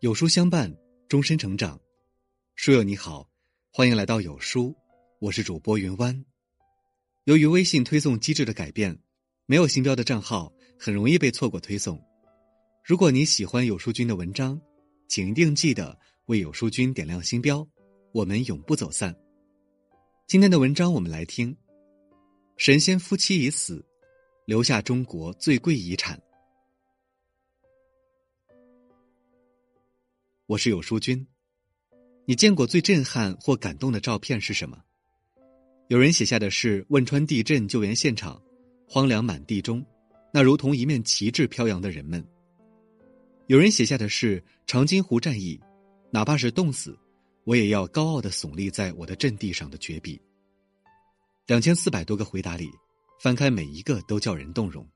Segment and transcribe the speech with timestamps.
[0.00, 0.70] 有书相伴，
[1.08, 1.80] 终身成长。
[2.54, 3.26] 书友你好，
[3.70, 4.76] 欢迎来到有书，
[5.20, 6.22] 我是主播云湾。
[7.24, 8.94] 由于微信推送机制的改变，
[9.46, 11.98] 没有星标的账号很容易被错过推送。
[12.84, 14.60] 如果你喜欢有书君的文章，
[15.08, 17.66] 请一定记得为有书君点亮星标，
[18.12, 19.16] 我们永不走散。
[20.26, 21.56] 今天的文章我们来听：
[22.58, 23.82] 神仙夫妻已死，
[24.44, 26.20] 留下中国最贵遗产。
[30.48, 31.26] 我是有书君。
[32.24, 34.78] 你见过最震撼或感动的照片是什么？
[35.88, 38.40] 有人写下的是汶川地震救援现场，
[38.86, 39.84] 荒凉满地中，
[40.32, 42.24] 那如同一面旗帜飘扬的人们。
[43.48, 45.60] 有人写下的是长津湖战役，
[46.12, 46.96] 哪怕是冻死，
[47.42, 50.20] 我也要高傲的耸立在我的阵地上的绝笔。
[51.48, 52.70] 两千四百多个回答里，
[53.20, 54.88] 翻开每一个都叫人动容。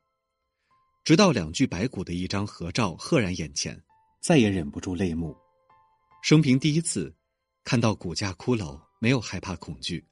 [1.03, 3.77] 直到两具白骨的一张合照赫然眼前。
[4.23, 5.35] 再也忍不住泪目，
[6.23, 7.15] 生平第一次
[7.65, 10.04] 看到骨架骷髅，没有害怕恐惧，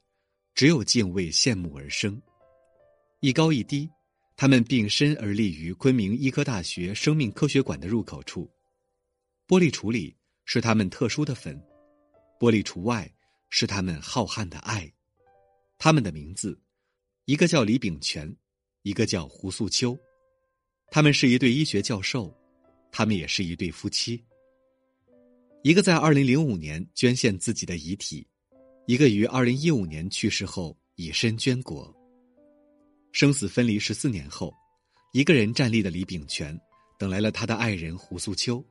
[0.55, 2.19] 只有敬畏羡慕而生。
[3.19, 3.87] 一高一低，
[4.35, 8.49] 他们并身而立于昆明医科大学生命科学馆的入口处。
[9.47, 11.55] 玻璃橱里是他们特殊的坟，
[12.39, 13.09] 玻璃橱外
[13.49, 14.91] 是他们浩瀚的爱。
[15.77, 16.59] 他们的名字，
[17.25, 18.35] 一个叫李炳全，
[18.81, 19.97] 一个叫胡素秋，
[20.89, 22.35] 他们是一对医学教授。
[22.91, 24.19] 他们也是一对夫妻，
[25.61, 28.25] 一个在二零零五年捐献自己的遗体，
[28.85, 31.93] 一个于二零一五年去世后以身捐国。
[33.11, 34.53] 生死分离十四年后，
[35.11, 36.57] 一个人站立的李炳全
[36.97, 38.63] 等来了他的爱人胡素秋。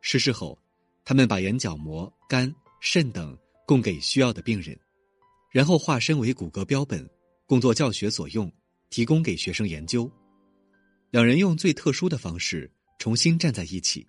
[0.00, 0.56] 逝世后，
[1.04, 4.78] 他们把眼角膜、肝、肾等供给需要的病人，
[5.50, 7.08] 然后化身为骨骼标本，
[7.44, 8.52] 供作教学所用，
[8.88, 10.08] 提供给学生研究。
[11.10, 12.70] 两人用最特殊的方式。
[12.98, 14.04] 重新站在一起，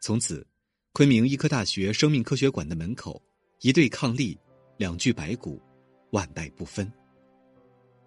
[0.00, 0.44] 从此，
[0.92, 3.22] 昆明医科大学生命科学馆的门口，
[3.60, 4.36] 一对伉俪，
[4.76, 5.62] 两具白骨，
[6.10, 6.90] 万代不分。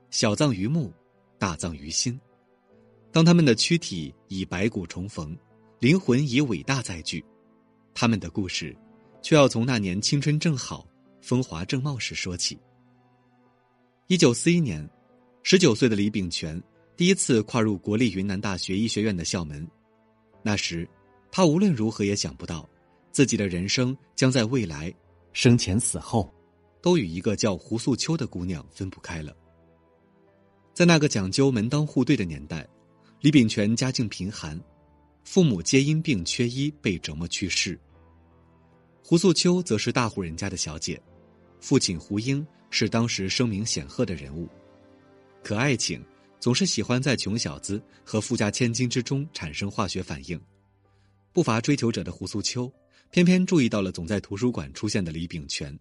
[0.09, 0.93] 小葬于目，
[1.39, 2.19] 大葬于心。
[3.09, 5.35] 当他们的躯体以白骨重逢，
[5.79, 7.23] 灵魂以伟大再聚，
[7.93, 8.75] 他们的故事，
[9.21, 10.85] 却要从那年青春正好、
[11.21, 12.59] 风华正茂时说起。
[14.07, 14.87] 一九四一年，
[15.41, 16.61] 十九岁的李炳全
[16.97, 19.65] 第一次跨入国立云南大学医学院的校门。
[20.43, 20.87] 那时，
[21.31, 22.69] 他无论如何也想不到，
[23.13, 24.93] 自己的人生将在未来，
[25.31, 26.33] 生前死后，
[26.81, 29.33] 都与一个叫胡素秋的姑娘分不开了。
[30.73, 32.67] 在那个讲究门当户对的年代，
[33.21, 34.59] 李炳全家境贫寒，
[35.23, 37.79] 父母皆因病缺医被折磨去世。
[39.03, 40.99] 胡素秋则是大户人家的小姐，
[41.59, 44.49] 父亲胡英是当时声名显赫的人物，
[45.43, 46.03] 可爱情。
[46.39, 50.37] 总是喜欢在穷小子和富家千金之中产生化学反应，
[51.31, 52.69] 不乏追求者的胡素秋，
[53.13, 55.77] 偏偏注意到了总在图书馆出现的李炳全，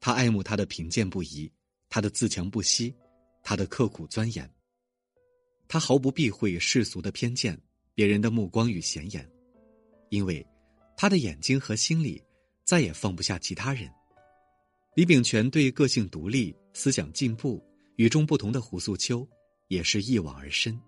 [0.00, 1.52] 他爱慕他的贫贱不移，
[1.90, 2.94] 他的自强不息，
[3.42, 4.50] 他的刻苦钻研。
[5.68, 7.60] 他毫不避讳世俗的偏见，
[7.94, 9.30] 别人的目光与闲言，
[10.08, 10.42] 因为
[10.96, 12.22] 他的眼睛和心里
[12.64, 13.86] 再也放不下其他人。
[14.94, 17.62] 李炳全对个性独立、思想进步、
[17.96, 19.28] 与众不同的胡素秋。
[19.68, 20.80] 也是一往而深。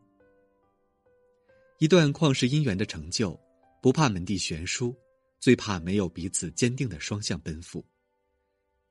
[1.81, 3.37] 一段旷世姻缘的成就，
[3.83, 4.95] 不怕门第悬殊，
[5.41, 7.85] 最怕没有彼此坚定的双向奔赴。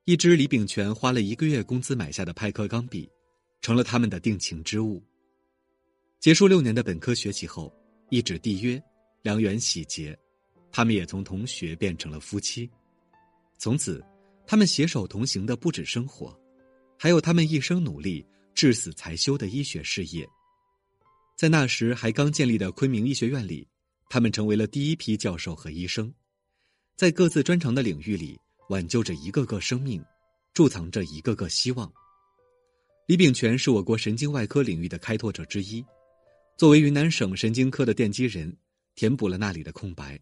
[0.04, 3.10] 一支李炳全花了一个月工资买下的派克钢笔，
[3.60, 5.02] 成了他们的定情之物。
[6.20, 7.72] 结束六年的本科学习后，
[8.10, 8.82] 一纸缔约，
[9.22, 10.18] 良缘喜结，
[10.72, 12.70] 他们也从同学变成了夫妻。
[13.58, 14.04] 从此，
[14.46, 16.38] 他们携手同行的不止生活，
[16.98, 18.26] 还有他们一生努力。
[18.54, 20.28] 至死才修的医学事业，
[21.36, 23.64] 在那时还刚建立的昆明医学院里，
[24.10, 26.12] 他们成为了第一批教授和医生，
[26.98, 28.36] 在各自专长的领域里
[28.70, 30.04] 挽救着一个个生命，
[30.52, 31.88] 贮藏着一个个希望。
[33.06, 35.80] 李炳全是我国神经外科领域的开拓者之一，
[36.56, 38.52] 作为云南省神经科的奠基人，
[38.96, 40.18] 填补了那里的空白。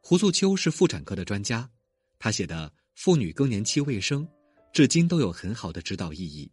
[0.00, 1.70] 胡素秋是妇产科的专家，
[2.18, 4.26] 他写的《妇女更年期卫生》，
[4.72, 6.50] 至今都有很好的指导意义。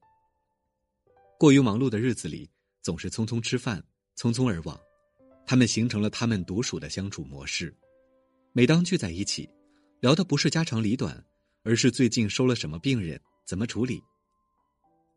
[1.39, 2.47] 过于忙碌的日子里，
[2.83, 3.83] 总是匆匆吃饭，
[4.15, 4.79] 匆匆而往。
[5.47, 7.75] 他们形成了他们独属的相处模式。
[8.53, 9.49] 每当聚在一起，
[10.01, 11.23] 聊的不是家长里短，
[11.63, 14.03] 而是最近收了什么病人，怎么处理。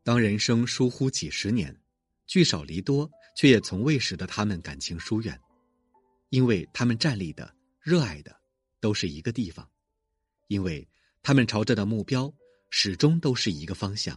[0.04, 1.76] 当人生疏忽几十年，
[2.28, 5.36] 聚少离多，却也从未使得他们感情疏远，
[6.28, 8.40] 因为他们站立的、热爱的，
[8.80, 9.68] 都是一个地方，
[10.46, 10.86] 因为
[11.20, 12.32] 他们朝着的目标，
[12.70, 14.16] 始终都是一个方向。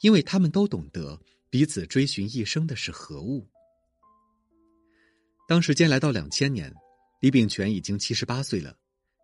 [0.00, 1.20] 因为他们都懂得
[1.50, 3.46] 彼此追寻一生的是何物。
[5.46, 6.74] 当时间来到两千年，
[7.24, 8.76] 李炳全已经七十八岁了，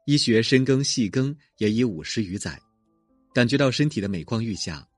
[0.06, 2.58] 医学深耕细耕也已五十余载，
[3.34, 4.88] 感觉到身体的每况愈下。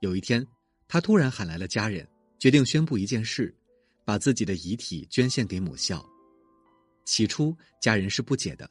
[0.00, 0.46] 有一天，
[0.86, 3.52] 他突然喊来了家人，决定宣布一件事：
[4.04, 6.08] 把自己的遗体捐献给母校。
[7.04, 8.70] 起初，家人是不解的。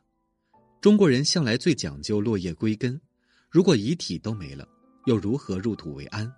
[0.80, 2.98] 中国人向来最讲究落叶归根，
[3.50, 4.66] 如果遗体都没了，
[5.06, 6.34] 又如何入土为安？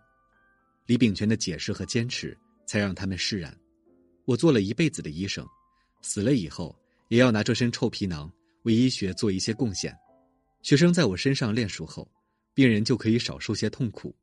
[0.88, 2.35] 李炳全的解释和坚持，
[2.65, 3.56] 才让他们释然。
[4.25, 5.47] 我做了一辈子的医生，
[6.01, 6.75] 死了以后
[7.07, 8.31] 也要拿这身臭皮囊
[8.63, 9.95] 为医学做一些贡献。
[10.61, 12.09] 学生在我身上练熟后，
[12.53, 14.15] 病人就可以少受些痛苦。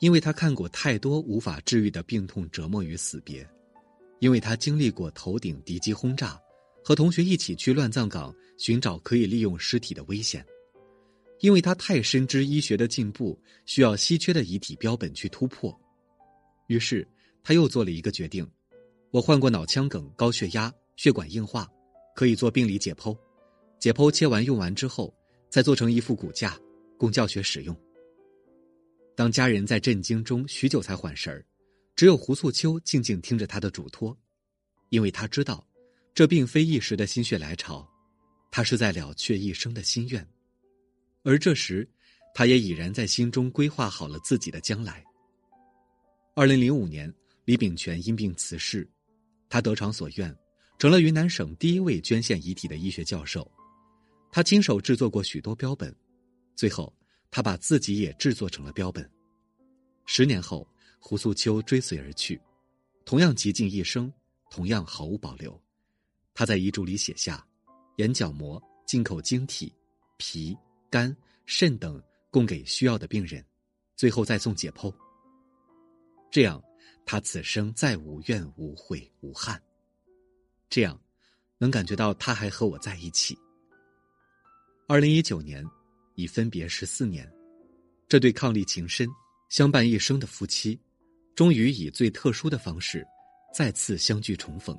[0.00, 3.48] 因为他看过太多无法治愈的病痛折磨与死别，
[4.20, 6.40] 因为他经历过头顶敌机轰炸。
[6.84, 10.44] 和同学一起去乱葬岗寻找可以利用尸体的危险，
[11.38, 15.72] 因为他太深知医学的进步需要稀缺的遗体标本去突破，
[16.66, 17.06] 于是
[17.44, 18.44] 他又做了一个决定：
[19.12, 21.68] 我患过脑腔梗、高血压、血管硬化，
[22.14, 23.18] 可以做病理解剖，
[23.80, 25.12] 解剖切完用完之后，
[25.50, 26.56] 再做成一副骨架
[26.96, 27.76] 供教学使用。
[29.16, 31.44] 当家人在震惊中许久才缓神儿，
[31.96, 34.16] 只有胡素秋静静听着他的嘱托，
[34.90, 35.66] 因为他知道。
[36.14, 37.84] 这并非一时的心血来潮，
[38.52, 40.24] 他是在了却一生的心愿，
[41.24, 41.84] 而这时，
[42.32, 45.04] 他也已然在心中规划好了自己的将来。
[46.36, 47.12] 二零零五年，
[47.44, 48.88] 李炳全因病辞世，
[49.48, 50.32] 他得偿所愿，
[50.78, 53.50] 成了云南省第一位捐献遗体的医学教授。
[54.30, 55.94] 他亲手制作过许多标本，
[56.56, 56.92] 最后
[57.30, 59.08] 他把自己也制作成了标本。
[60.06, 60.66] 十年后，
[60.98, 62.40] 胡素秋追随而去，
[63.04, 64.12] 同样极尽一生，
[64.50, 65.60] 同样毫无保留。
[66.34, 67.46] 他在遗嘱里写下：
[67.96, 69.72] 眼角膜、进口晶体、
[70.16, 70.56] 脾、
[70.90, 71.14] 肝、
[71.46, 73.44] 肾等供给需要的病人，
[73.94, 74.92] 最后再送解剖。
[76.30, 76.62] 这样，
[77.04, 79.62] 他此生再无怨无悔无憾。
[80.72, 80.98] 这样，
[81.58, 83.36] 能感觉到他还和我在一起。
[84.88, 85.62] 二零一九年，
[86.14, 87.30] 已分别十四年，
[88.08, 89.06] 这对伉俪情深、
[89.50, 90.80] 相伴一生的夫妻，
[91.34, 93.06] 终于以最特殊的方式，
[93.52, 94.74] 再次相聚重逢。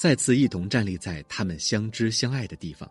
[0.00, 2.90] 再次一同站立在他们相知相爱的地方，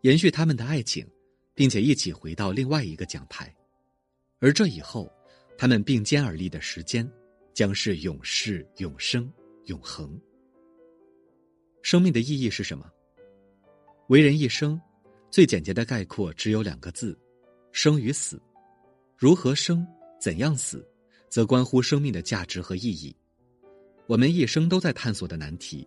[0.00, 1.06] 延续他们的爱情，
[1.54, 3.54] 并且一起回到另外一个讲台，
[4.38, 5.12] 而这以后，
[5.58, 7.06] 他们并肩而立的时间，
[7.52, 9.30] 将是永世、永生、
[9.66, 10.18] 永恒。
[11.82, 12.90] 生命的意义是什么？
[14.08, 14.80] 为人一生，
[15.30, 17.18] 最简洁的概括只有两个字：
[17.72, 18.40] 生与死。
[19.16, 19.86] 如何生，
[20.20, 20.86] 怎样死，
[21.28, 23.14] 则关乎生命的价值和意义。
[24.06, 25.86] 我们一生都在探索的难题。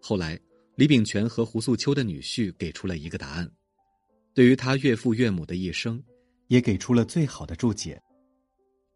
[0.00, 0.38] 后来，
[0.76, 3.50] 李炳全和胡素秋的女婿给出了一个答案，
[4.34, 6.02] 对于他岳父岳母的一生，
[6.48, 8.00] 也给出了最好的注解。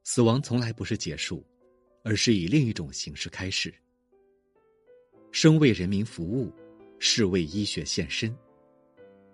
[0.05, 1.45] 死亡从来不是结束，
[2.05, 3.75] 而是以另一种形式开始。
[5.31, 6.53] 生为人民服务，
[6.99, 8.35] 是为医学献身。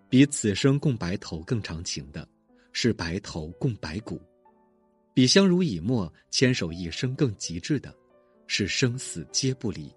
[0.08, 2.28] 比此生共白头更长情的，
[2.72, 4.16] 是白头共白骨；
[5.12, 7.94] 比相濡以沫牵手一生更极致的，
[8.46, 9.92] 是生死皆不离。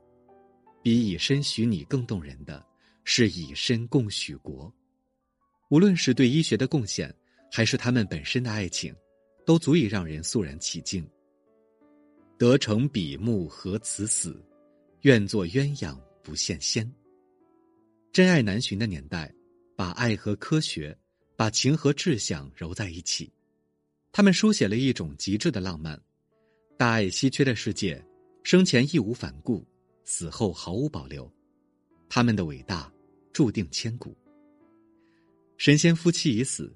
[0.82, 2.66] 比以身许你更动人的，
[3.04, 4.74] 是以身共许国。
[5.70, 7.14] 无论是对医学的贡献，
[7.52, 8.96] 还是他们本身的爱情，
[9.46, 11.06] 都足以让人肃然起敬。
[12.38, 14.42] 得成比目何辞死，
[15.02, 16.92] 愿做鸳鸯不羡仙。
[18.12, 19.34] 真爱难寻的年代，
[19.76, 20.98] 把爱和科学，
[21.36, 23.32] 把情和志向揉在一起，
[24.12, 26.00] 他们书写了一种极致的浪漫。
[26.78, 28.04] 大爱稀缺的世界，
[28.44, 29.66] 生前义无反顾。
[30.10, 31.30] 死后毫无保留，
[32.08, 32.90] 他们的伟大
[33.34, 34.16] 注定千古。
[35.58, 36.74] 神仙夫妻已死，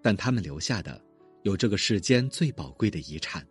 [0.00, 1.04] 但他们留下的
[1.42, 3.44] 有这个世间最宝贵的遗产。